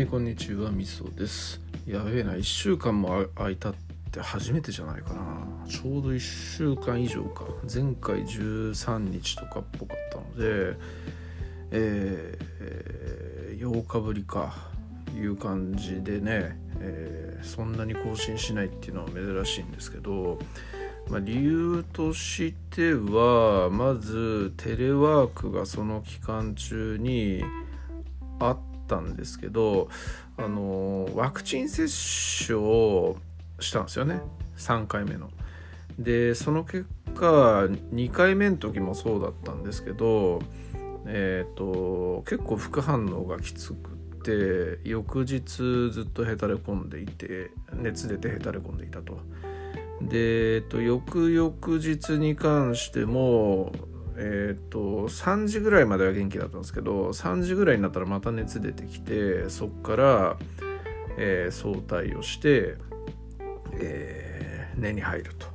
[0.00, 1.60] はいこんにちはみそです。
[1.86, 3.74] やべえな1週間も空いたっ
[4.10, 5.46] て初めてじゃないかな。
[5.68, 7.44] ちょうど1週間以上か。
[7.64, 10.74] 前回13日とかっぽかったので
[11.70, 14.54] えー、8日ぶりか。
[15.14, 20.38] いう感じでね、えー、そんなに更新しないっていうのは珍しいんですけど
[21.10, 27.42] まあ、理由としてはまずテレワークがその期間中に
[28.38, 29.88] あったたんですけど
[30.36, 31.88] あのワクチン接
[32.46, 33.16] 種を
[33.60, 34.20] したんですよね
[34.56, 35.30] 3回目の。
[35.98, 40.40] でその結果2回目の時もそうだったんですけど
[41.06, 43.90] えっ、ー、と結構副反応がきつく
[44.24, 45.40] て翌日
[45.90, 49.18] ずっとへたれ込んでいて熱出てへたれ込んでいたと。
[50.00, 53.72] で、えっと、翌々日に関しても、
[54.16, 60.36] えっと、3時ぐらいまでは元気だったんですけど3時ぐらいになったらまた熱出てきてそっから、
[61.16, 62.76] えー、早退をして、
[63.74, 65.46] えー、寝に入ると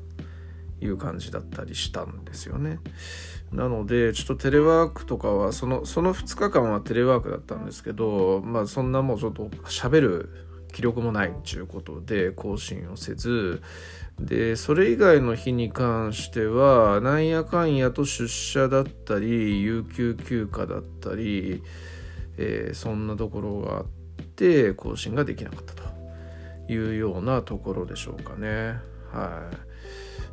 [0.83, 2.79] いう感じだったりしたんですよね。
[3.51, 10.29] なのでちょっとテレワークとかはそのその2日間はテレワークだったんですけどまあそんなもうちょっと喋る
[10.75, 13.61] 記録もないっていうことで更新をせず
[14.19, 21.63] でそれ以外の日に関してはなんやかんやと出社だったり有給休暇だったり、
[22.37, 23.85] えー、そんなところがあっ
[24.35, 25.83] て更新ができなかったと
[26.67, 28.75] いうようなところでしょうかね。
[29.13, 29.55] はい。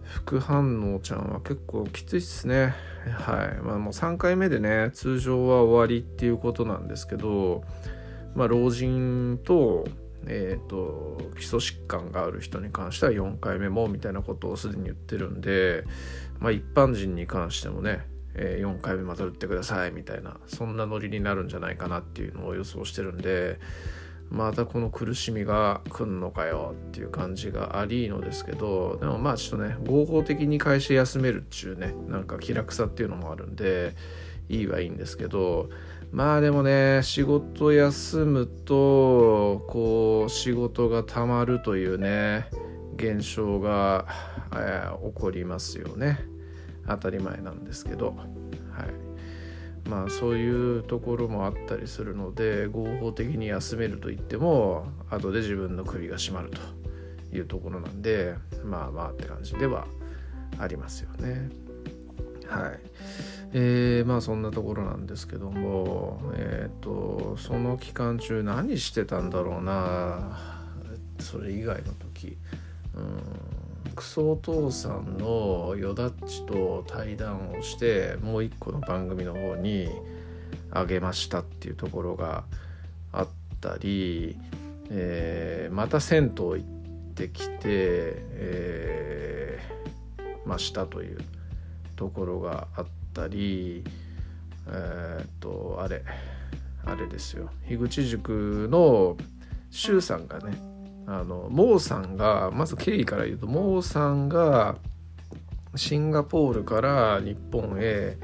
[0.03, 2.75] 副反応ちゃんは結構きついっすね。
[3.17, 3.63] はい。
[3.63, 7.63] まあもう3回目でね通常は終わりっていうことなんですけど
[8.35, 9.85] まあ老人と
[10.27, 15.84] えーと、基礎疾患がある人に関しては4回目もみたいなことをすでに言ってるんで、
[16.39, 23.59] まあ、一般人に関してもね、えー、4回目また打ってくださいみたいなそんなノリになるんじゃないかなっていうのを予想してるんで
[24.33, 33.95] またこの苦しみが来んのかよっていう感じがありのですけどでもまあちょっとね合法的に会社休めるっちゅうねなんか気楽さっていうのもあるんで
[34.48, 35.69] いいはいいんですけど
[36.12, 42.48] まあでもね仕事休むとこう仕事がたまるというね
[42.96, 44.06] 現象が、
[44.52, 46.20] えー、起こりますよね。
[46.86, 48.08] 当たり前なんですけど。
[48.08, 49.89] はい。
[49.89, 59.86] まあそういうところもあったりするので合法的に休めると言っても後で自分の首が絞まるというところなんでまあまあって感じでは
[60.58, 61.48] ありますよね。
[62.46, 62.80] はい。
[63.55, 70.39] えー、まあそんなところなんですけども、えっ、ー、とその期間中何してたんだろうな
[71.18, 72.36] それ以外の時。
[72.95, 73.63] うん
[73.95, 79.89] クソお父さんのよだっちと対談をしてもう一個の番組の方に
[80.70, 82.45] あげましたっていうところが
[83.13, 83.29] あっ
[83.61, 84.39] たり、
[84.90, 86.61] えー、また銭湯行っ
[87.14, 91.19] てきて、えー、ましたという
[91.96, 93.84] ところがあってったり
[94.68, 96.02] えー、っとあれ
[96.84, 99.17] あれですよ樋口塾の
[99.70, 100.56] 周さんがね
[101.06, 104.77] あのモーさんがまず経緯から言うとモーさんが
[105.74, 108.17] シンガポールから日本へ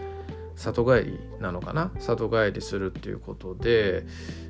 [0.54, 1.92] 里帰りなのかな？
[1.98, 4.04] 里帰りするっていうことで、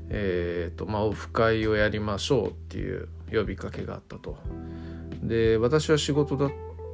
[0.09, 4.39] えーとまあ、オフ会をやりましょうっていう呼びかけがあったと。
[5.23, 6.51] で私は仕事だっ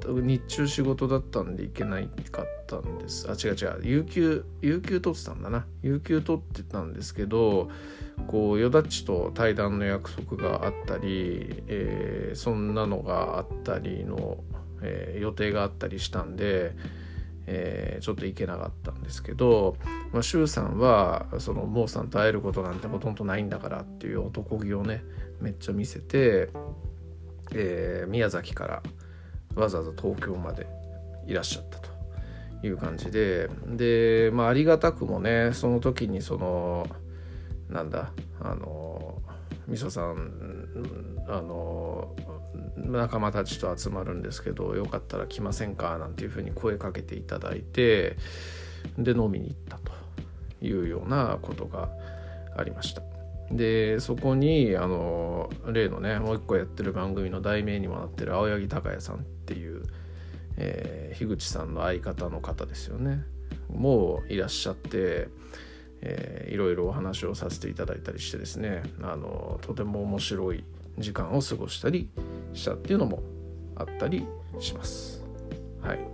[0.08, 3.28] 日中仕事だったんで行けないかったんです。
[3.28, 3.80] あ違う違う。
[3.82, 5.66] 有給有給取ってたんだな。
[5.82, 7.70] 有給取ってたんですけど
[8.26, 14.38] こうよだっちと対談の約束があったり、えー、そんなのがあったりの、
[14.82, 16.74] えー、予定があったりしたんで、
[17.46, 19.76] えー、ちょっと行けなかったんですけど、
[20.12, 25.04] まあ、周さんはそのモーさんと会えることなんてほとんどないんだからっていう男気をね
[25.40, 26.50] めっちゃ見せて、
[27.52, 28.82] えー、宮崎から
[29.54, 30.66] わざわざ東京まで
[31.26, 31.88] いらっしゃったと
[32.66, 36.86] いう感じでで、まあ、ありがたくもねその時にその
[37.68, 39.22] なんだあの
[39.66, 42.14] みそさんあの
[42.76, 48.16] 仲間たちと集まるんですけどよかったら来ませんかなんていうふうに声かけていただいて
[48.98, 49.92] で飲みに行ったと
[50.60, 51.88] いうようなことが
[52.56, 53.13] ありました。
[53.50, 59.82] でそこにあの例のねもう一個やってる番組の題名にもなってる青柳孝也さんっていう、
[60.56, 63.24] えー、樋口さんの相方の方ですよね。
[63.68, 65.28] もういらっしゃって、
[66.00, 68.82] えー、いろいろお話をさせていただいたりしてですね。
[69.02, 70.64] あのとても面白い
[70.98, 72.08] 時間を過ごしたり
[72.52, 73.22] したっていうのも
[73.76, 74.26] あったり
[74.58, 75.24] します。
[75.82, 76.13] はい。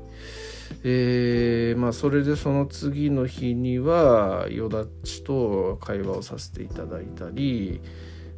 [0.84, 7.81] えー、まあそれでその次の日にはよだっちと会話をさせていただいたり、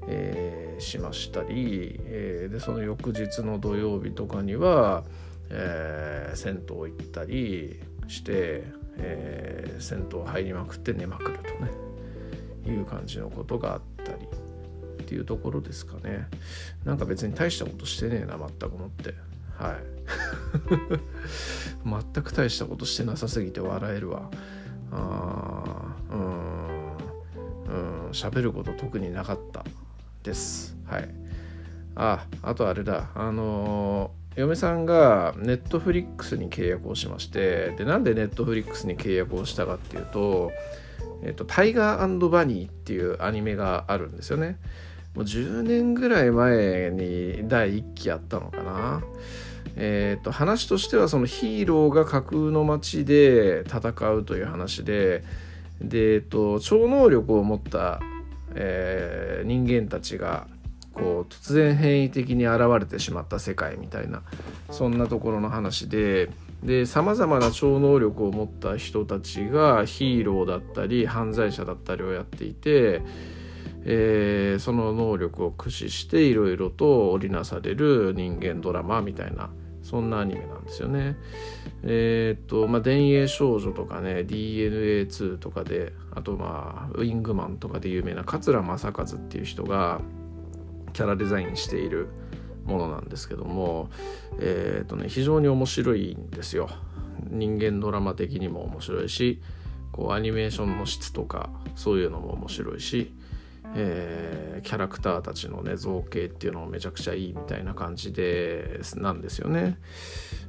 [0.09, 5.05] えー、しましたり、えー、でその翌日の土曜日とかには、
[5.51, 8.65] えー、銭湯行ったりして、
[8.99, 11.71] え銭湯入りまくって寝まくるとね
[12.67, 14.27] いう感じのことがあったり
[15.03, 16.27] っていうところですかね。
[16.85, 19.15] なんか別に大したことしてねえな全く思って。
[19.57, 20.02] はい。
[21.85, 24.31] 全く大したことしてなさすぎて笑えるわ
[24.91, 29.65] あうん喋ること特になかった
[30.23, 31.09] ですはい
[31.95, 40.53] ああとあれだあのー、嫁さんがネットフリックスに契約をしましてでなんでネットフリックスに契約をしたかっていうと
[41.25, 44.59] えっと、タイガーバニーっていうアニメがあるんですよね。
[45.15, 49.03] もう10年ぐらい前に第1期やったのかな。
[49.77, 55.25] えーと、話としてはそのヒーローが架空の街で戦うという話で
[55.81, 58.01] で、えーと、超能力を持った、
[58.55, 60.47] えー、人間たちが
[60.95, 64.23] こう突然変異的に現れてしまった世界みたいな
[64.71, 66.29] そんなところの話で
[66.87, 73.03] さまざまな超能力を持った人たちがヒーローだったり犯罪者だったりをやっていて
[73.85, 79.51] えー、その能力を駆使していろいろと織りなされる人間ドラマみたいな
[79.93, 81.17] そんなアニメなんですよね。
[81.83, 90.01] えっ、とまあ「電影少女」とかね「DNA2」とかであとまあ「ウィングマン」とかで有名な桂正和っていう人が
[90.95, 92.09] キャラデザインしている
[92.65, 93.91] ものなんですけども
[94.41, 96.71] えっ、とね非常に面白いんですよ。
[97.29, 99.43] 人間ドラマ的にも面白いし
[99.93, 103.13] こうアニメーションの質とかそういうのも面白いし
[103.75, 109.79] えー、キャラクターたちのね造形っていうのもめちゃくちゃいいみたいな感じでなんですよね。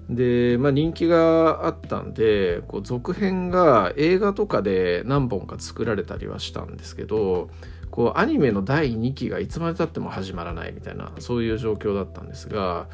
[0.09, 7.49] で、まあ、人気があったんでこう続編が映画とかで何本か作られたりはしたんですけど
[7.89, 12.87] こうアニメの第2期がいつまでたっても始まらないみたいなそういう状況だったんですが、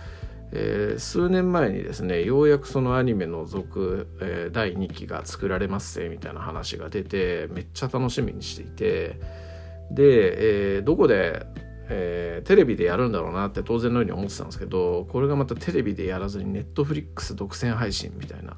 [0.52, 9.49] えー、数年前にですねようやくそのアニメの続、えー、第2期が作られますぜみたいな話が出てめっちゃ楽しみにしていて。
[9.92, 11.46] で、えー、どこで、
[11.90, 18.58] えー、テレビでやるんだろうなって当然のように思ってたんですけどこれがまたテレビでやらずにネットフリックス独占配信みたいな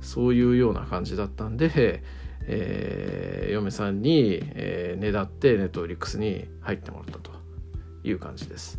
[0.00, 2.02] そういうような感じだったんで、
[2.46, 7.30] えー、嫁さんに、えー、ねだってネットフリックスに入ってもらったと
[8.02, 8.78] いう感じです。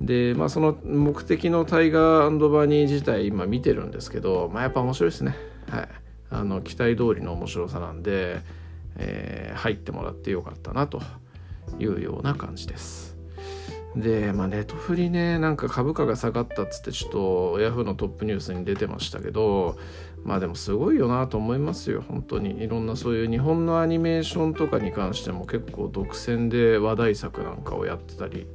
[0.00, 5.36] でまあその目的のタイガーバニー自体今見てるんですけどまあやっぱ面白いですね。
[5.68, 5.88] はい。
[6.30, 8.40] あの期待通りの面白さなんで、
[8.96, 11.00] えー、入ってもらってよかったなと。
[11.78, 13.16] いうような感じです。
[13.96, 19.76] で、まあ、ネトフリね、なんか株価が下がったっつって、ちょっとヤフーのトップニュースに出てましたけど、
[20.24, 22.62] まあでもすごいよなと思いますよ、本当に。
[22.62, 28.48] いろんなそういう日本のアニメーションとかに関しても結構独占で話題作なんかをやってたり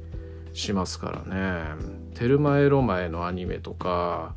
[0.52, 2.10] しますからね。
[2.14, 4.34] テルマエロマエのアニメとか、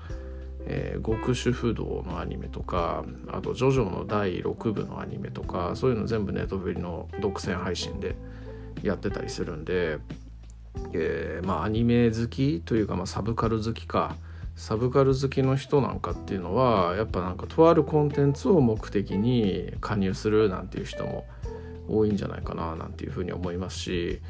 [0.65, 8.15] えー、極主不動のアニメとかあとジョジョの第6部のアニメとかそういうの全部ネットフリの独占配信で
[8.81, 9.99] やってたりするんで、
[10.93, 14.15] えー、まあアニメ好きというか、まあ、サブカル好きか
[14.55, 21.25] サブカル好きの人なんかっていうのはやっぱなんかとあるコンテンツを目的に加入するなんていう人も
[21.87, 24.21] 多いんじゃないかななんていうふうに思いますし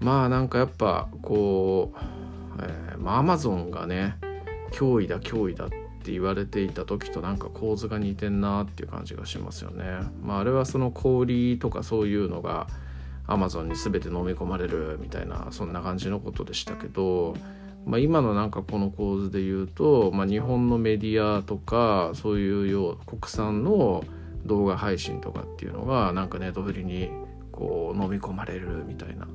[0.00, 1.98] まあなんかやっぱこう、
[2.62, 4.16] えー、まあアマゾンがね
[4.72, 5.68] 脅威だ脅威だっ
[6.02, 9.84] て言われていた時となんか構図が似てんなっていう感じがしますよね。
[10.22, 12.66] まああれはその小売とかそういうのが
[13.28, 17.36] アマゾンに全て飲み込まれるみたいなそんな感じのことでしたけど、
[17.84, 24.02] まあ、今のなんかこの構図で言うと、まあ、日本のメディアとかそういうよう国産の
[24.46, 27.10] 動画配信とかっていうのがなんかネットフリに
[27.52, 29.28] こう飲み込まれるみたいな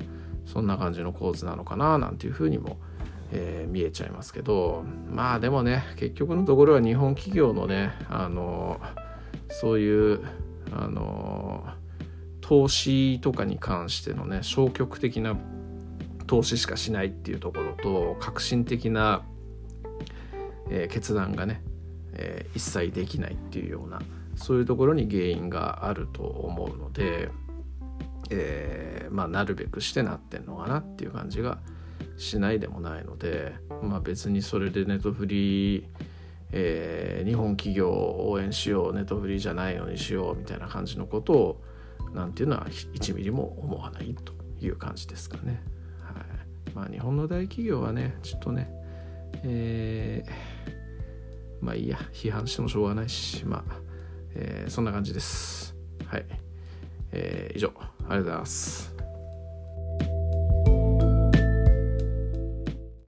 [0.45, 2.77] そんな感じの構図なのかななんていうふうにも、
[3.31, 8.81] えー、見えちゃいますけどまあでもね結局のところは日本企業のねあの
[9.49, 10.21] そういう
[10.71, 11.63] あの
[12.53, 15.35] 投資とかに関してのね消極的な
[16.27, 19.23] 投資しかしないっていうところと革新的な、
[20.69, 21.63] えー、決断がね、
[22.13, 24.03] えー、一切できないっていうような
[24.35, 27.29] そういうところに原因があると思うので、
[28.29, 31.57] えー、まあなるべくしてなってんのかなっていう感じが
[32.17, 35.85] しないでもないのでまあ別にそれでネットフリー
[36.55, 41.63] えー、日本企業を応援しようネットフリーじゃないのにしようみたいな感じのことを
[42.13, 45.61] なんていうのは1ミリも思わないという感じですかね。
[46.01, 48.69] はい、まあ日本の大企業はねちょっとね
[49.43, 53.75] えー、まあいいや批判してもしょうがないしまあ、
[54.35, 55.75] えー、そんな感じです。
[56.05, 56.25] はい、
[57.11, 58.92] えー、以上ありがとうございます。